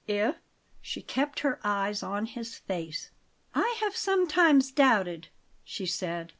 "If?" 0.07 0.35
She 0.81 1.03
kept 1.03 1.41
her 1.41 1.59
eyes 1.63 2.01
on 2.01 2.25
his 2.25 2.57
face. 2.57 3.11
"I 3.53 3.77
have 3.81 3.95
sometimes 3.95 4.71
doubted," 4.71 5.27
she 5.63 5.85
said. 5.85 6.29